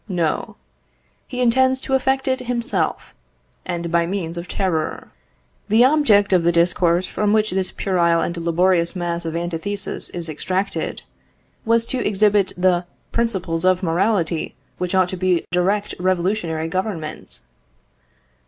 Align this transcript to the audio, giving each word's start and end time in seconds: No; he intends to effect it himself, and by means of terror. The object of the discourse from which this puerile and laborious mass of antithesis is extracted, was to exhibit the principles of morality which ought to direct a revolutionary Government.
No; 0.09 0.55
he 1.27 1.41
intends 1.43 1.79
to 1.81 1.93
effect 1.93 2.27
it 2.27 2.39
himself, 2.47 3.13
and 3.67 3.91
by 3.91 4.07
means 4.07 4.35
of 4.35 4.47
terror. 4.47 5.11
The 5.69 5.85
object 5.85 6.33
of 6.33 6.41
the 6.43 6.51
discourse 6.51 7.05
from 7.05 7.33
which 7.33 7.51
this 7.51 7.69
puerile 7.69 8.19
and 8.19 8.35
laborious 8.35 8.95
mass 8.95 9.25
of 9.25 9.35
antithesis 9.35 10.09
is 10.09 10.27
extracted, 10.27 11.03
was 11.65 11.85
to 11.85 12.03
exhibit 12.03 12.51
the 12.57 12.87
principles 13.11 13.63
of 13.63 13.83
morality 13.83 14.55
which 14.79 14.95
ought 14.95 15.09
to 15.09 15.43
direct 15.51 15.93
a 15.93 16.01
revolutionary 16.01 16.67
Government. 16.67 17.41